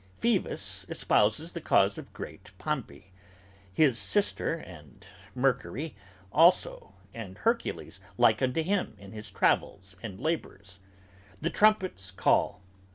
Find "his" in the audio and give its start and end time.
3.71-3.99, 9.11-9.29